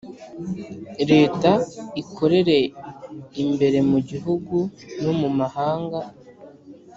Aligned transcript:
Leta 1.11 1.51
ikorera 2.01 2.55
imbere 3.43 3.77
mu 3.89 3.99
Gihugu 4.09 4.55
no 5.01 5.13
mu 5.19 5.29
mahanga 5.37 5.99